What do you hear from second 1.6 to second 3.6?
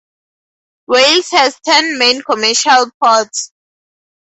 ten main commercial ports.